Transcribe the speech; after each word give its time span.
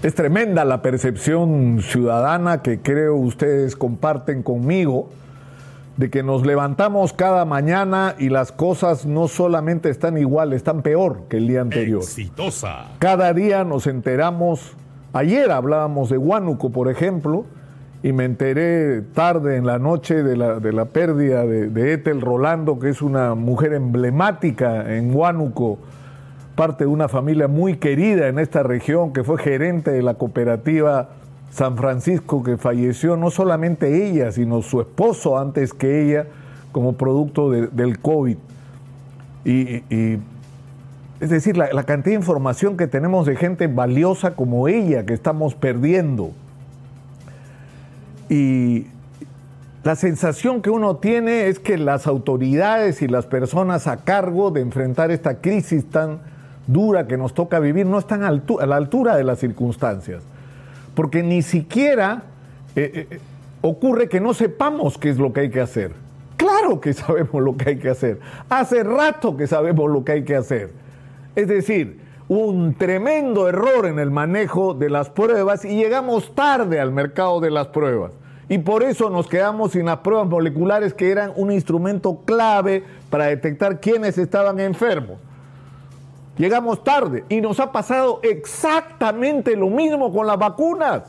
Es 0.00 0.14
tremenda 0.14 0.64
la 0.64 0.80
percepción 0.80 1.80
ciudadana 1.82 2.62
que 2.62 2.80
creo 2.80 3.16
ustedes 3.16 3.74
comparten 3.74 4.44
conmigo 4.44 5.08
de 5.96 6.08
que 6.08 6.22
nos 6.22 6.46
levantamos 6.46 7.12
cada 7.12 7.44
mañana 7.44 8.14
y 8.16 8.28
las 8.28 8.52
cosas 8.52 9.06
no 9.06 9.26
solamente 9.26 9.90
están 9.90 10.16
igual, 10.16 10.52
están 10.52 10.82
peor 10.82 11.22
que 11.28 11.38
el 11.38 11.48
día 11.48 11.62
anterior. 11.62 12.00
Exitosa. 12.00 12.92
Cada 13.00 13.32
día 13.34 13.64
nos 13.64 13.88
enteramos, 13.88 14.76
ayer 15.12 15.50
hablábamos 15.50 16.10
de 16.10 16.18
Huánuco, 16.18 16.70
por 16.70 16.88
ejemplo, 16.88 17.44
y 18.00 18.12
me 18.12 18.24
enteré 18.24 19.02
tarde 19.02 19.56
en 19.56 19.66
la 19.66 19.80
noche 19.80 20.22
de 20.22 20.36
la, 20.36 20.60
de 20.60 20.72
la 20.72 20.84
pérdida 20.84 21.44
de, 21.44 21.70
de 21.70 21.94
Ethel 21.94 22.20
Rolando, 22.20 22.78
que 22.78 22.90
es 22.90 23.02
una 23.02 23.34
mujer 23.34 23.72
emblemática 23.72 24.94
en 24.94 25.12
Huánuco 25.12 25.80
parte 26.58 26.82
de 26.82 26.90
una 26.90 27.06
familia 27.06 27.46
muy 27.46 27.76
querida 27.76 28.26
en 28.26 28.40
esta 28.40 28.64
región, 28.64 29.12
que 29.12 29.22
fue 29.22 29.38
gerente 29.38 29.92
de 29.92 30.02
la 30.02 30.14
cooperativa 30.14 31.10
San 31.52 31.76
Francisco, 31.76 32.42
que 32.42 32.56
falleció 32.56 33.16
no 33.16 33.30
solamente 33.30 34.08
ella, 34.08 34.32
sino 34.32 34.60
su 34.62 34.80
esposo 34.80 35.38
antes 35.38 35.72
que 35.72 36.02
ella, 36.02 36.26
como 36.72 36.94
producto 36.94 37.48
de, 37.52 37.68
del 37.68 38.00
COVID. 38.00 38.36
Y, 39.44 39.84
es 41.20 41.30
decir, 41.30 41.56
la, 41.56 41.72
la, 41.72 41.84
cantidad 41.84 42.16
de 42.16 42.22
información 42.22 42.76
que 42.76 42.88
tenemos 42.88 43.24
de 43.24 43.36
gente 43.36 43.68
valiosa 43.68 44.34
como 44.34 44.66
ella 44.66 45.06
que 45.06 45.14
estamos 45.14 45.54
perdiendo. 45.54 46.32
Y 48.28 48.88
la 49.84 49.94
sensación 49.94 50.60
que 50.60 50.70
uno 50.70 50.96
tiene 50.96 51.46
es 51.46 51.60
que 51.60 51.78
las 51.78 52.08
autoridades 52.08 53.00
y 53.00 53.06
las 53.06 53.26
personas 53.26 53.86
a 53.86 53.98
cargo 53.98 54.50
de 54.50 54.60
enfrentar 54.60 55.12
esta 55.12 55.36
crisis 55.36 55.88
tan 55.88 56.18
dura 56.68 57.08
que 57.08 57.16
nos 57.16 57.34
toca 57.34 57.58
vivir 57.58 57.86
no 57.86 57.98
están 57.98 58.22
a 58.22 58.30
la 58.30 58.76
altura 58.76 59.16
de 59.16 59.24
las 59.24 59.40
circunstancias. 59.40 60.22
Porque 60.94 61.24
ni 61.24 61.42
siquiera 61.42 62.22
eh, 62.76 63.06
eh, 63.10 63.20
ocurre 63.62 64.08
que 64.08 64.20
no 64.20 64.34
sepamos 64.34 64.98
qué 64.98 65.10
es 65.10 65.18
lo 65.18 65.32
que 65.32 65.40
hay 65.40 65.50
que 65.50 65.60
hacer. 65.60 65.92
Claro 66.36 66.80
que 66.80 66.92
sabemos 66.94 67.42
lo 67.42 67.56
que 67.56 67.70
hay 67.70 67.78
que 67.78 67.88
hacer. 67.88 68.20
Hace 68.48 68.84
rato 68.84 69.36
que 69.36 69.48
sabemos 69.48 69.90
lo 69.90 70.04
que 70.04 70.12
hay 70.12 70.24
que 70.24 70.36
hacer. 70.36 70.70
Es 71.34 71.48
decir, 71.48 72.00
un 72.28 72.74
tremendo 72.74 73.48
error 73.48 73.86
en 73.86 73.98
el 73.98 74.10
manejo 74.10 74.74
de 74.74 74.90
las 74.90 75.08
pruebas 75.08 75.64
y 75.64 75.76
llegamos 75.76 76.34
tarde 76.34 76.78
al 76.78 76.92
mercado 76.92 77.40
de 77.40 77.50
las 77.50 77.68
pruebas. 77.68 78.12
Y 78.50 78.58
por 78.58 78.82
eso 78.82 79.08
nos 79.08 79.28
quedamos 79.28 79.72
sin 79.72 79.86
las 79.86 79.98
pruebas 79.98 80.26
moleculares 80.26 80.92
que 80.94 81.10
eran 81.10 81.32
un 81.36 81.50
instrumento 81.50 82.20
clave 82.24 82.82
para 83.08 83.26
detectar 83.26 83.80
quiénes 83.80 84.18
estaban 84.18 84.60
enfermos. 84.60 85.18
Llegamos 86.38 86.84
tarde 86.84 87.24
y 87.28 87.40
nos 87.40 87.58
ha 87.58 87.72
pasado 87.72 88.20
exactamente 88.22 89.56
lo 89.56 89.68
mismo 89.68 90.12
con 90.12 90.26
las 90.26 90.38
vacunas. 90.38 91.02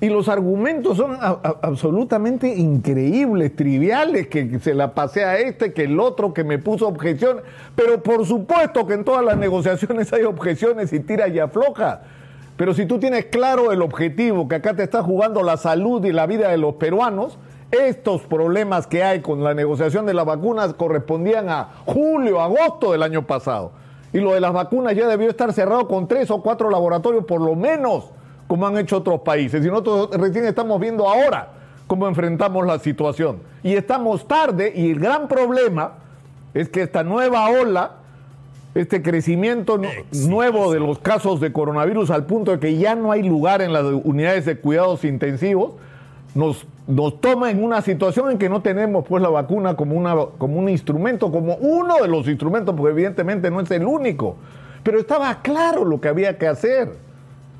Y 0.00 0.08
los 0.08 0.28
argumentos 0.28 0.96
son 0.96 1.18
absolutamente 1.20 2.48
increíbles, 2.48 3.54
triviales, 3.54 4.28
que 4.28 4.58
se 4.58 4.74
la 4.74 4.94
pasé 4.94 5.24
a 5.24 5.38
este, 5.38 5.74
que 5.74 5.84
el 5.84 6.00
otro, 6.00 6.32
que 6.32 6.42
me 6.42 6.58
puso 6.58 6.88
objeción. 6.88 7.42
Pero 7.76 8.02
por 8.02 8.26
supuesto 8.26 8.86
que 8.86 8.94
en 8.94 9.04
todas 9.04 9.24
las 9.24 9.36
negociaciones 9.36 10.12
hay 10.12 10.24
objeciones 10.24 10.92
y 10.94 11.00
tira 11.00 11.28
y 11.28 11.38
afloja. 11.38 12.00
Pero 12.56 12.74
si 12.74 12.86
tú 12.86 12.98
tienes 12.98 13.26
claro 13.26 13.72
el 13.72 13.82
objetivo, 13.82 14.48
que 14.48 14.56
acá 14.56 14.74
te 14.74 14.82
está 14.82 15.02
jugando 15.02 15.42
la 15.42 15.58
salud 15.58 16.04
y 16.04 16.12
la 16.12 16.26
vida 16.26 16.48
de 16.48 16.56
los 16.56 16.74
peruanos, 16.74 17.38
estos 17.70 18.22
problemas 18.22 18.86
que 18.86 19.04
hay 19.04 19.20
con 19.20 19.44
la 19.44 19.54
negociación 19.54 20.06
de 20.06 20.14
las 20.14 20.24
vacunas 20.24 20.74
correspondían 20.74 21.50
a 21.50 21.68
julio, 21.84 22.40
agosto 22.40 22.92
del 22.92 23.02
año 23.02 23.26
pasado. 23.26 23.72
Y 24.12 24.18
lo 24.18 24.34
de 24.34 24.40
las 24.40 24.52
vacunas 24.52 24.94
ya 24.94 25.06
debió 25.06 25.30
estar 25.30 25.52
cerrado 25.52 25.86
con 25.86 26.08
tres 26.08 26.30
o 26.30 26.42
cuatro 26.42 26.70
laboratorios 26.70 27.24
por 27.24 27.40
lo 27.40 27.54
menos, 27.54 28.10
como 28.48 28.66
han 28.66 28.76
hecho 28.78 28.98
otros 28.98 29.20
países. 29.20 29.64
Y 29.64 29.68
nosotros 29.68 30.10
recién 30.12 30.44
estamos 30.46 30.80
viendo 30.80 31.08
ahora 31.08 31.48
cómo 31.86 32.08
enfrentamos 32.08 32.66
la 32.66 32.78
situación. 32.78 33.38
Y 33.62 33.74
estamos 33.74 34.26
tarde 34.26 34.72
y 34.74 34.90
el 34.90 35.00
gran 35.00 35.28
problema 35.28 35.94
es 36.54 36.68
que 36.68 36.82
esta 36.82 37.04
nueva 37.04 37.48
ola, 37.50 37.92
este 38.74 39.02
crecimiento 39.02 39.80
nuevo 40.12 40.72
de 40.72 40.80
los 40.80 40.98
casos 40.98 41.40
de 41.40 41.52
coronavirus 41.52 42.10
al 42.10 42.26
punto 42.26 42.52
de 42.52 42.58
que 42.58 42.76
ya 42.76 42.94
no 42.94 43.12
hay 43.12 43.22
lugar 43.22 43.62
en 43.62 43.72
las 43.72 43.84
unidades 43.84 44.44
de 44.44 44.58
cuidados 44.58 45.04
intensivos, 45.04 45.72
nos, 46.34 46.66
nos 46.86 47.20
toma 47.20 47.50
en 47.50 47.62
una 47.62 47.82
situación 47.82 48.30
en 48.30 48.38
que 48.38 48.48
no 48.48 48.62
tenemos 48.62 49.04
pues 49.06 49.22
la 49.22 49.28
vacuna 49.28 49.76
como, 49.76 49.96
una, 49.96 50.14
como 50.38 50.58
un 50.58 50.68
instrumento, 50.68 51.30
como 51.30 51.56
uno 51.56 51.96
de 52.00 52.08
los 52.08 52.28
instrumentos, 52.28 52.74
porque 52.76 52.92
evidentemente 52.92 53.50
no 53.50 53.60
es 53.60 53.70
el 53.70 53.84
único. 53.84 54.36
Pero 54.82 54.98
estaba 54.98 55.42
claro 55.42 55.84
lo 55.84 56.00
que 56.00 56.08
había 56.08 56.38
que 56.38 56.46
hacer. 56.46 56.92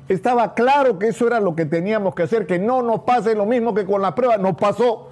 Estaba 0.07 0.53
claro 0.53 0.99
que 0.99 1.09
eso 1.09 1.27
era 1.27 1.39
lo 1.39 1.55
que 1.55 1.65
teníamos 1.65 2.15
que 2.15 2.23
hacer, 2.23 2.45
que 2.45 2.59
no 2.59 2.81
nos 2.81 3.01
pase 3.01 3.35
lo 3.35 3.45
mismo 3.45 3.73
que 3.73 3.85
con 3.85 4.01
la 4.01 4.15
prueba. 4.15 4.37
Nos 4.37 4.55
pasó, 4.55 5.09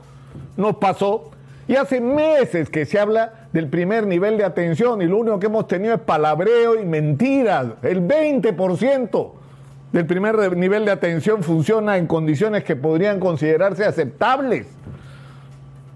nos 0.58 0.78
pasó. 0.78 1.32
Y 1.68 1.76
hace 1.76 2.02
meses 2.02 2.70
que 2.70 2.86
se 2.86 3.00
habla 3.00 3.48
del 3.54 3.70
primer 3.70 4.08
nivel 4.08 4.38
de 4.38 4.44
atención 4.44 5.02
y 5.02 5.06
lo 5.06 5.18
único 5.18 5.40
que 5.40 5.46
hemos 5.46 5.68
tenido 5.68 5.94
es 5.94 6.02
palabreo 6.02 6.82
y 6.82 6.86
mentiras. 6.86 7.68
El 7.84 8.08
20% 8.08 9.32
del 9.92 10.06
primer 10.06 10.56
nivel 10.56 10.86
de 10.86 10.92
atención 10.92 11.42
funciona 11.42 11.98
en 11.98 12.06
condiciones 12.06 12.64
que 12.64 12.76
podrían 12.76 13.20
considerarse 13.20 13.86
aceptables. 13.86 14.68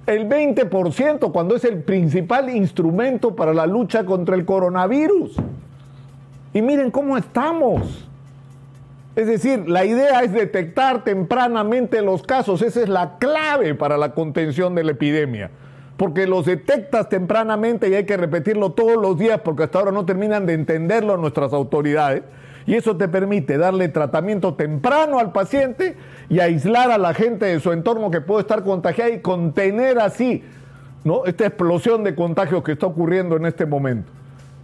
El 0.08 0.28
20% 0.28 1.32
cuando 1.32 1.56
es 1.56 1.64
el 1.64 1.84
principal 1.84 2.50
instrumento 2.50 3.36
para 3.36 3.54
la 3.54 3.68
lucha 3.68 4.04
contra 4.06 4.36
el 4.36 4.46
coronavirus. 4.46 5.38
Y 6.54 6.62
miren 6.62 6.92
cómo 6.92 7.18
estamos. 7.18 8.08
Es 9.16 9.28
decir, 9.28 9.70
la 9.70 9.86
idea 9.86 10.22
es 10.24 10.34
detectar 10.34 11.04
tempranamente 11.04 12.02
los 12.02 12.24
casos. 12.24 12.62
Esa 12.64 12.82
es 12.82 12.90
la 12.90 13.18
clave 13.20 13.76
para 13.76 13.98
la 13.98 14.14
contención 14.14 14.74
de 14.74 14.84
la 14.84 14.92
epidemia. 14.92 15.52
Porque 15.98 16.26
los 16.26 16.48
detectas 16.48 17.08
tempranamente 17.10 17.88
y 17.90 17.94
hay 17.94 18.06
que 18.06 18.18
repetirlo 18.18 18.72
todos 18.72 18.98
los 19.00 19.18
días 19.18 19.40
porque 19.42 19.64
hasta 19.64 19.78
ahora 19.78 19.92
no 19.92 20.06
terminan 20.06 20.48
de 20.48 20.54
entenderlo 20.54 21.16
nuestras 21.18 21.54
autoridades 21.54 22.24
y 22.66 22.76
eso 22.76 22.96
te 22.98 23.08
permite 23.08 23.58
darle 23.58 23.90
tratamiento 23.90 24.54
temprano 24.54 25.20
al 25.20 25.32
paciente 25.32 25.98
y 26.30 26.40
aislar 26.40 26.92
a 26.92 26.98
la 26.98 27.14
gente 27.14 27.46
de 27.46 27.60
su 27.60 27.72
entorno 27.72 28.10
que 28.10 28.22
puede 28.22 28.42
estar 28.42 28.64
contagiada 28.64 29.12
y 29.12 29.20
contener 29.20 30.00
así 30.00 30.44
¿no? 31.04 31.26
esta 31.26 31.46
explosión 31.46 32.04
de 32.04 32.16
contagios 32.16 32.64
que 32.64 32.74
está 32.74 32.88
ocurriendo 32.88 33.36
en 33.36 33.46
este 33.46 33.66
momento. 33.66 34.12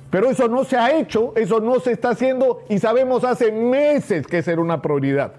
Pero 0.09 0.29
eso 0.29 0.47
no 0.47 0.63
se 0.63 0.75
ha 0.75 0.97
hecho, 0.97 1.33
eso 1.35 1.59
no 1.59 1.79
se 1.79 1.91
está 1.91 2.11
haciendo 2.11 2.63
y 2.69 2.79
sabemos 2.79 3.23
hace 3.23 3.51
meses 3.51 4.25
que 4.25 4.39
esa 4.39 4.51
era 4.53 4.61
una 4.61 4.81
prioridad. 4.81 5.33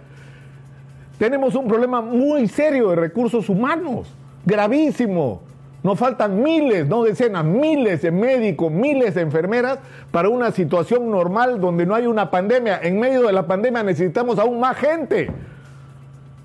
Tenemos 1.19 1.55
un 1.55 1.67
problema 1.67 2.01
muy 2.01 2.47
serio 2.49 2.91
de 2.91 2.97
recursos 2.97 3.49
humanos, 3.49 4.09
gravísimo. 4.45 5.43
Nos 5.83 5.99
faltan 5.99 6.43
miles, 6.43 6.87
no 6.87 7.05
decenas, 7.05 7.45
miles 7.45 8.03
de 8.03 8.11
médicos, 8.11 8.71
miles 8.71 9.15
de 9.15 9.23
enfermeras 9.23 9.79
para 10.11 10.29
una 10.29 10.53
situación 10.53 11.11
normal 11.11 11.61
donde 11.61 11.87
no 11.87 11.95
hay 11.95 12.07
una 12.07 12.31
pandemia. 12.31 12.81
En 12.83 13.01
medio 13.01 13.23
de 13.23 13.33
la 13.33 13.47
pandemia 13.47 13.83
necesitamos 13.83 14.39
aún 14.39 14.61
más 14.61 14.77
gente. 14.77 15.31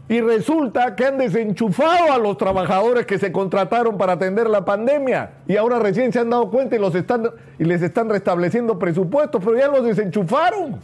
Y 0.07 0.21
resulta 0.21 0.95
que 0.95 1.05
han 1.05 1.17
desenchufado 1.17 2.13
a 2.13 2.17
los 2.17 2.37
trabajadores 2.37 3.05
que 3.05 3.17
se 3.17 3.31
contrataron 3.31 3.97
para 3.97 4.13
atender 4.13 4.49
la 4.49 4.63
pandemia. 4.63 5.31
Y 5.47 5.57
ahora 5.57 5.79
recién 5.79 6.13
se 6.13 6.19
han 6.19 6.29
dado 6.29 6.49
cuenta 6.49 6.75
y, 6.75 6.79
los 6.79 6.93
están, 6.95 7.31
y 7.57 7.63
les 7.65 7.81
están 7.81 8.09
restableciendo 8.09 8.79
presupuestos, 8.79 9.43
pero 9.43 9.57
ya 9.57 9.67
los 9.67 9.83
desenchufaron. 9.83 10.79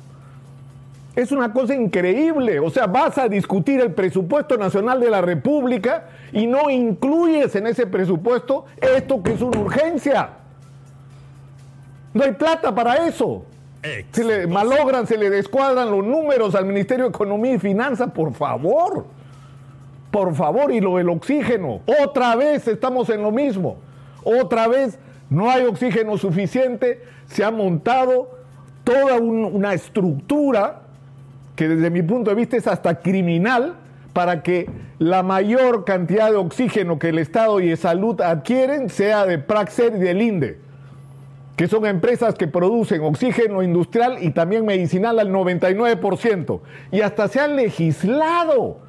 Es 1.15 1.31
una 1.31 1.51
cosa 1.51 1.75
increíble. 1.75 2.59
O 2.59 2.69
sea, 2.69 2.87
vas 2.87 3.17
a 3.17 3.27
discutir 3.27 3.81
el 3.81 3.93
presupuesto 3.93 4.57
nacional 4.57 4.99
de 4.99 5.09
la 5.09 5.21
República 5.21 6.05
y 6.31 6.47
no 6.47 6.69
incluyes 6.69 7.53
en 7.55 7.67
ese 7.67 7.85
presupuesto 7.85 8.65
esto 8.77 9.21
que 9.21 9.33
es 9.33 9.41
una 9.41 9.59
urgencia. 9.59 10.29
No 12.13 12.23
hay 12.23 12.31
plata 12.31 12.73
para 12.73 13.07
eso. 13.07 13.43
Se 14.11 14.23
le 14.23 14.47
malogran, 14.47 15.07
se 15.07 15.17
le 15.17 15.29
descuadran 15.29 15.89
los 15.89 16.05
números 16.05 16.55
al 16.55 16.65
Ministerio 16.65 17.05
de 17.05 17.09
Economía 17.09 17.53
y 17.53 17.59
Finanzas, 17.59 18.11
por 18.11 18.33
favor. 18.33 19.05
Por 20.11 20.35
favor, 20.35 20.71
y 20.71 20.79
lo 20.79 20.97
del 20.97 21.09
oxígeno. 21.09 21.81
Otra 22.03 22.35
vez 22.35 22.67
estamos 22.67 23.09
en 23.09 23.21
lo 23.21 23.31
mismo. 23.31 23.77
Otra 24.23 24.67
vez 24.67 24.99
no 25.29 25.49
hay 25.49 25.65
oxígeno 25.65 26.17
suficiente. 26.17 27.01
Se 27.27 27.43
ha 27.43 27.51
montado 27.51 28.29
toda 28.83 29.15
un, 29.15 29.45
una 29.45 29.73
estructura 29.73 30.81
que 31.55 31.67
desde 31.67 31.89
mi 31.89 32.01
punto 32.01 32.29
de 32.29 32.35
vista 32.35 32.57
es 32.57 32.67
hasta 32.67 32.99
criminal 32.99 33.75
para 34.13 34.43
que 34.43 34.69
la 34.99 35.23
mayor 35.23 35.85
cantidad 35.85 36.29
de 36.29 36.37
oxígeno 36.37 36.99
que 36.99 37.09
el 37.09 37.19
Estado 37.19 37.59
y 37.59 37.69
de 37.69 37.77
salud 37.77 38.19
adquieren 38.21 38.89
sea 38.89 39.25
de 39.25 39.37
Praxer 39.39 39.95
y 39.95 39.99
del 39.99 40.21
INDE, 40.21 40.59
que 41.55 41.67
son 41.67 41.85
empresas 41.85 42.35
que 42.35 42.47
producen 42.47 43.01
oxígeno 43.01 43.63
industrial 43.63 44.17
y 44.21 44.31
también 44.31 44.65
medicinal 44.65 45.19
al 45.19 45.29
99%. 45.29 46.59
Y 46.91 47.01
hasta 47.01 47.27
se 47.27 47.39
han 47.39 47.55
legislado 47.55 48.79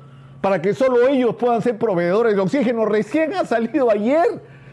para 0.41 0.61
que 0.61 0.75
solo 0.75 1.07
ellos 1.09 1.37
puedan 1.37 1.63
ser 1.63 1.79
proveedores 1.79 2.35
de 2.35 2.41
oxígeno. 2.41 2.85
Recién 2.85 3.33
ha 3.35 3.45
salido 3.45 3.91
ayer 3.91 4.27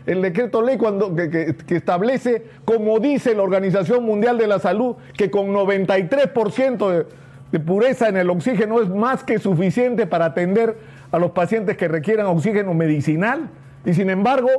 el 0.07 0.21
decreto 0.23 0.63
ley 0.63 0.77
cuando, 0.77 1.15
que, 1.15 1.29
que, 1.29 1.55
que, 1.55 1.75
establece, 1.75 2.43
como 2.65 2.99
dice 2.99 3.35
la 3.35 3.43
Organización 3.43 4.03
Mundial 4.03 4.39
de 4.39 4.47
la 4.47 4.57
Salud, 4.57 4.95
que 5.15 5.29
con 5.29 5.53
93% 5.53 6.89
de 6.89 7.05
de 7.51 7.59
pureza 7.59 8.09
en 8.09 8.17
el 8.17 8.29
oxígeno 8.29 8.81
es 8.81 8.89
más 8.89 9.23
que 9.23 9.39
suficiente 9.39 10.05
para 10.05 10.25
atender 10.25 10.77
a 11.11 11.17
los 11.17 11.31
pacientes 11.31 11.77
que 11.77 11.87
requieran 11.87 12.27
oxígeno 12.27 12.73
medicinal. 12.73 13.49
Y 13.85 13.93
sin 13.93 14.09
embargo, 14.09 14.49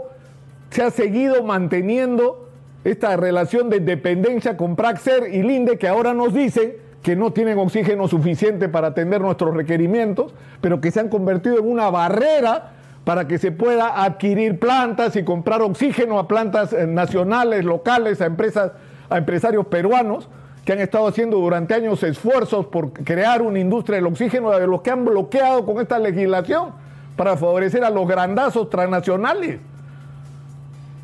se 0.71 0.83
ha 0.83 0.91
seguido 0.91 1.43
manteniendo 1.45 2.49
esta 2.83 3.17
relación 3.17 3.69
de 3.71 3.81
dependencia 3.81 4.57
con 4.57 4.75
Praxer 4.75 5.33
y 5.33 5.43
Linde, 5.43 5.79
que 5.79 5.87
ahora 5.87 6.15
nos 6.15 6.33
dicen 6.35 6.73
que 7.03 7.17
no 7.17 7.33
tienen 7.33 7.59
oxígeno 7.59 8.09
suficiente 8.09 8.69
para 8.69 8.89
atender 8.89 9.21
nuestros 9.21 9.55
requerimientos, 9.55 10.35
pero 10.61 10.81
que 10.81 10.91
se 10.91 11.01
han 11.01 11.09
convertido 11.09 11.59
en 11.59 11.71
una 11.71 11.91
barrera 11.91 12.73
para 13.05 13.27
que 13.27 13.39
se 13.39 13.53
pueda 13.53 14.03
adquirir 14.05 14.59
plantas 14.59 15.17
y 15.17 15.23
comprar 15.23 15.63
oxígeno 15.63 16.19
a 16.19 16.29
plantas 16.29 16.73
eh, 16.73 16.87
nacionales, 16.87 17.65
locales, 17.65 18.21
a 18.21 18.27
empresas, 18.27 18.73
a 19.09 19.19
empresarios 19.19 19.67
peruanos 19.67 20.29
que 20.71 20.75
han 20.75 20.83
estado 20.83 21.09
haciendo 21.09 21.37
durante 21.39 21.75
años 21.75 22.01
esfuerzos 22.05 22.67
por 22.67 22.93
crear 22.93 23.43
una 23.43 23.59
industria 23.59 23.97
del 23.97 24.07
oxígeno, 24.07 24.53
de 24.53 24.69
los 24.69 24.83
que 24.83 24.93
han 24.93 25.05
bloqueado 25.05 25.67
con 25.67 25.81
esta 25.81 25.99
legislación 25.99 26.69
para 27.17 27.37
favorecer 27.37 27.83
a 27.83 27.91
los 27.91 28.07
grandazos 28.07 28.71
transnacionales. 28.71 29.59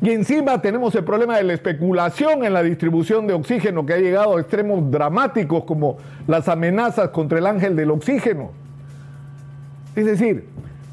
Y 0.01 0.11
encima 0.11 0.61
tenemos 0.61 0.95
el 0.95 1.03
problema 1.03 1.35
de 1.35 1.43
la 1.43 1.51
especulación 1.51 2.45
en 2.45 2.53
la 2.53 2.63
distribución 2.63 3.27
de 3.27 3.33
oxígeno 3.33 3.85
que 3.85 3.95
ha 3.95 3.97
llegado 3.97 4.37
a 4.37 4.39
extremos 4.39 4.89
dramáticos 4.89 5.65
como 5.65 5.97
las 6.27 6.47
amenazas 6.47 7.09
contra 7.09 7.37
el 7.39 7.45
ángel 7.45 7.75
del 7.75 7.91
oxígeno. 7.91 8.51
Es 9.97 10.05
decir, 10.05 10.47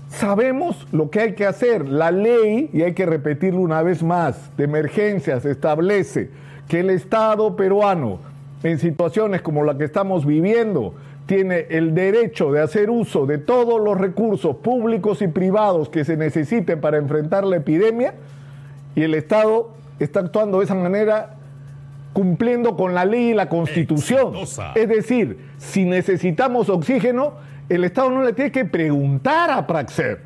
sabemos 0.08 0.84
lo 0.90 1.10
que 1.10 1.20
hay 1.20 1.34
que 1.34 1.46
hacer. 1.46 1.88
La 1.88 2.10
ley, 2.10 2.70
y 2.72 2.82
hay 2.82 2.92
que 2.92 3.06
repetirlo 3.06 3.60
una 3.60 3.82
vez 3.82 4.02
más, 4.02 4.50
de 4.56 4.64
emergencias 4.64 5.44
establece 5.44 6.30
que 6.66 6.80
el 6.80 6.90
Estado 6.90 7.54
peruano, 7.54 8.33
en 8.64 8.78
situaciones 8.78 9.42
como 9.42 9.62
la 9.62 9.78
que 9.78 9.84
estamos 9.84 10.26
viviendo, 10.26 10.94
tiene 11.26 11.66
el 11.70 11.94
derecho 11.94 12.50
de 12.50 12.62
hacer 12.62 12.90
uso 12.90 13.26
de 13.26 13.38
todos 13.38 13.80
los 13.80 13.96
recursos 13.98 14.56
públicos 14.56 15.22
y 15.22 15.28
privados 15.28 15.90
que 15.90 16.04
se 16.04 16.16
necesiten 16.16 16.80
para 16.80 16.96
enfrentar 16.96 17.44
la 17.44 17.56
epidemia 17.56 18.14
y 18.94 19.02
el 19.02 19.14
Estado 19.14 19.70
está 19.98 20.20
actuando 20.20 20.58
de 20.58 20.64
esa 20.64 20.74
manera 20.74 21.36
cumpliendo 22.14 22.76
con 22.76 22.94
la 22.94 23.04
ley 23.04 23.30
y 23.30 23.34
la 23.34 23.50
constitución. 23.50 24.34
Es 24.74 24.88
decir, 24.88 25.38
si 25.58 25.84
necesitamos 25.84 26.70
oxígeno, 26.70 27.34
el 27.68 27.84
Estado 27.84 28.10
no 28.10 28.22
le 28.22 28.32
tiene 28.32 28.50
que 28.50 28.64
preguntar 28.64 29.50
a 29.50 29.66
Praxer. 29.66 30.22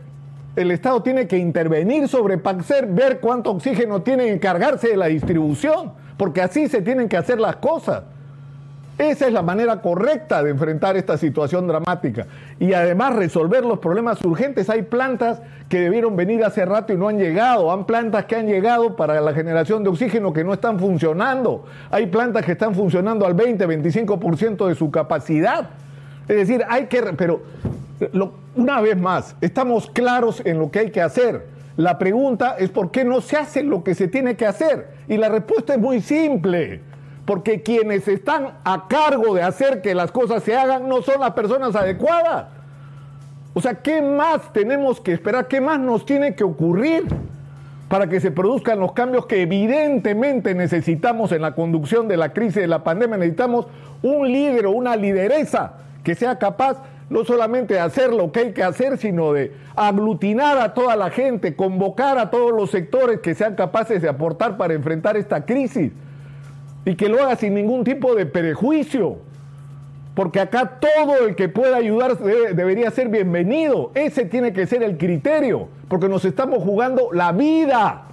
El 0.55 0.71
Estado 0.71 1.03
tiene 1.03 1.27
que 1.27 1.39
intervenir 1.39 2.09
sobre 2.09 2.39
Praxer, 2.39 2.87
ver 2.87 3.19
cuánto 3.21 3.51
oxígeno 3.51 4.03
tiene 4.03 4.27
y 4.27 4.31
encargarse 4.31 4.89
de 4.89 4.97
la 4.97 5.07
distribución, 5.07 5.93
porque 6.17 6.41
así 6.41 6.69
se 6.69 6.83
tienen 6.83 7.09
que 7.09 7.17
hacer 7.17 7.41
las 7.41 7.57
cosas. 7.57 8.03
Esa 8.99 9.29
es 9.29 9.33
la 9.33 9.43
manera 9.43 9.81
correcta 9.81 10.43
de 10.43 10.51
enfrentar 10.51 10.97
esta 10.97 11.17
situación 11.17 11.69
dramática. 11.69 12.27
Y 12.59 12.73
además 12.73 13.15
resolver 13.15 13.65
los 13.65 13.79
problemas 13.79 14.21
urgentes. 14.25 14.69
Hay 14.69 14.83
plantas 14.83 15.41
que 15.69 15.79
debieron 15.79 16.17
venir 16.17 16.45
hace 16.45 16.65
rato 16.65 16.93
y 16.93 16.97
no 16.97 17.07
han 17.07 17.17
llegado. 17.17 17.73
Hay 17.73 17.85
plantas 17.85 18.25
que 18.25 18.35
han 18.35 18.49
llegado 18.49 18.97
para 18.97 19.21
la 19.21 19.33
generación 19.33 19.85
de 19.85 19.91
oxígeno 19.91 20.33
que 20.33 20.43
no 20.43 20.53
están 20.53 20.81
funcionando. 20.81 21.65
Hay 21.93 22.07
plantas 22.07 22.45
que 22.45 22.53
están 22.53 22.75
funcionando 22.75 23.25
al 23.25 23.35
20, 23.35 23.69
25% 23.69 24.67
de 24.67 24.75
su 24.75 24.91
capacidad. 24.91 25.71
Es 26.27 26.37
decir, 26.37 26.65
hay 26.69 26.87
que... 26.87 27.01
Pero 27.17 27.43
una 28.57 28.81
vez 28.81 28.97
más, 28.97 29.37
estamos 29.41 29.89
claros 29.91 30.43
en 30.45 30.59
lo 30.59 30.73
que 30.73 30.81
hay 30.81 30.91
que 30.91 31.03
hacer. 31.03 31.47
La 31.77 31.99
pregunta 31.99 32.57
es 32.59 32.71
por 32.71 32.91
qué 32.91 33.05
no 33.05 33.21
se 33.21 33.37
hace 33.37 33.63
lo 33.63 33.85
que 33.85 33.95
se 33.95 34.09
tiene 34.09 34.35
que 34.35 34.45
hacer. 34.45 34.89
Y 35.07 35.17
la 35.19 35.29
respuesta 35.29 35.75
es 35.75 35.79
muy 35.79 36.01
simple 36.01 36.88
porque 37.29 37.61
quienes 37.61 38.09
están 38.09 38.55
a 38.65 38.89
cargo 38.89 39.35
de 39.35 39.43
hacer 39.43 39.83
que 39.83 39.95
las 39.95 40.11
cosas 40.11 40.43
se 40.43 40.57
hagan 40.57 40.89
no 40.89 41.03
son 41.03 41.21
las 41.21 41.33
personas 41.33 41.77
adecuadas. 41.77 42.47
O 43.53 43.61
sea, 43.61 43.75
¿qué 43.83 44.01
más 44.01 44.51
tenemos 44.55 44.99
que 44.99 45.13
esperar? 45.13 45.47
¿Qué 45.47 45.61
más 45.61 45.79
nos 45.79 46.07
tiene 46.07 46.35
que 46.35 46.43
ocurrir 46.43 47.05
para 47.91 48.09
que 48.09 48.19
se 48.21 48.31
produzcan 48.31 48.81
los 48.81 48.93
cambios 48.93 49.27
que 49.27 49.43
evidentemente 49.43 50.55
necesitamos 50.55 51.31
en 51.33 51.43
la 51.43 51.55
conducción 51.55 52.09
de 52.09 52.17
la 52.17 52.33
crisis 52.33 52.63
de 52.63 52.67
la 52.67 52.83
pandemia? 52.83 53.19
Necesitamos 53.19 53.67
un 54.03 54.33
líder 54.33 54.65
o 54.65 54.71
una 54.71 54.97
lideresa 54.97 55.75
que 56.03 56.15
sea 56.15 56.39
capaz 56.39 56.83
no 57.11 57.27
solamente 57.27 57.75
de 57.75 57.81
hacer 57.81 58.11
lo 58.11 58.33
que 58.33 58.41
hay 58.41 58.53
que 58.55 58.63
hacer, 58.63 58.97
sino 58.97 59.35
de 59.35 59.53
aglutinar 59.77 60.57
a 60.57 60.73
toda 60.73 60.97
la 60.97 61.11
gente, 61.11 61.55
convocar 61.55 62.17
a 62.17 62.31
todos 62.31 62.53
los 62.53 62.71
sectores 62.71 63.21
que 63.21 63.35
sean 63.35 63.55
capaces 63.55 64.01
de 64.01 64.09
aportar 64.09 64.57
para 64.57 64.73
enfrentar 64.73 65.19
esta 65.19 65.45
crisis 65.45 65.93
y 66.89 66.95
que 66.95 67.11
lo 67.11 67.23
haga 67.23 67.37
sin 67.37 67.53
ningún 67.53 67.85
tipo 67.85 68.15
de 68.15 68.25
prejuicio. 68.25 69.19
Porque 70.15 70.41
acá 70.41 70.81
todo 70.81 71.27
el 71.27 71.37
que 71.37 71.51
pueda 71.51 71.77
ayudar 71.77 72.17
debería 72.19 72.91
ser 72.91 73.11
bienvenido. 73.11 73.93
Ese 73.95 74.25
tiene 74.25 74.55
que 74.55 74.67
ser 74.67 74.83
el 74.83 74.97
criterio, 74.97 75.69
porque 75.89 76.09
nos 76.09 76.25
estamos 76.25 76.63
jugando 76.63 77.11
la 77.13 77.33
vida. 77.33 78.07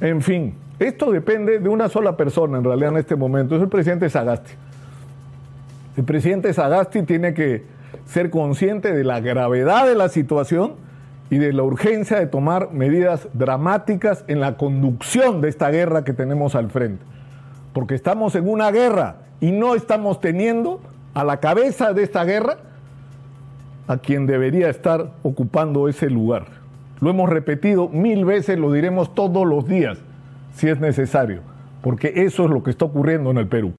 En 0.00 0.22
fin, 0.22 0.54
esto 0.78 1.10
depende 1.10 1.58
de 1.58 1.68
una 1.68 1.88
sola 1.88 2.16
persona 2.16 2.58
en 2.58 2.64
realidad 2.64 2.92
en 2.92 2.98
este 2.98 3.16
momento, 3.16 3.56
es 3.56 3.62
el 3.62 3.68
presidente 3.68 4.08
Sagasti. 4.08 4.52
El 5.96 6.04
presidente 6.04 6.52
Sagasti 6.54 7.02
tiene 7.02 7.34
que 7.34 7.64
ser 8.06 8.30
consciente 8.30 8.92
de 8.92 9.02
la 9.02 9.18
gravedad 9.18 9.88
de 9.88 9.96
la 9.96 10.08
situación 10.08 10.76
y 11.30 11.38
de 11.38 11.52
la 11.52 11.62
urgencia 11.62 12.18
de 12.18 12.26
tomar 12.26 12.72
medidas 12.72 13.28
dramáticas 13.34 14.24
en 14.28 14.40
la 14.40 14.56
conducción 14.56 15.40
de 15.40 15.48
esta 15.48 15.70
guerra 15.70 16.04
que 16.04 16.12
tenemos 16.12 16.54
al 16.54 16.70
frente. 16.70 17.04
Porque 17.72 17.94
estamos 17.94 18.34
en 18.34 18.48
una 18.48 18.70
guerra 18.70 19.16
y 19.40 19.52
no 19.52 19.74
estamos 19.74 20.20
teniendo 20.20 20.80
a 21.14 21.24
la 21.24 21.38
cabeza 21.38 21.92
de 21.92 22.02
esta 22.02 22.24
guerra 22.24 22.58
a 23.86 23.98
quien 23.98 24.26
debería 24.26 24.68
estar 24.68 25.12
ocupando 25.22 25.88
ese 25.88 26.10
lugar. 26.10 26.46
Lo 27.00 27.10
hemos 27.10 27.28
repetido 27.28 27.88
mil 27.88 28.24
veces, 28.24 28.58
lo 28.58 28.72
diremos 28.72 29.14
todos 29.14 29.46
los 29.46 29.66
días, 29.66 29.98
si 30.54 30.68
es 30.68 30.80
necesario, 30.80 31.40
porque 31.82 32.12
eso 32.16 32.44
es 32.44 32.50
lo 32.50 32.62
que 32.62 32.70
está 32.70 32.86
ocurriendo 32.86 33.30
en 33.30 33.38
el 33.38 33.46
Perú. 33.46 33.72